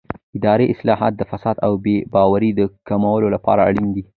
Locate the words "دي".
3.95-4.03